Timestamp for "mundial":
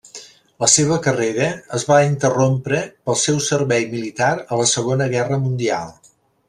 5.49-5.99